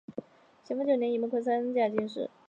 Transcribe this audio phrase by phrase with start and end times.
[0.63, 2.27] 咸丰九年己未科三甲进士。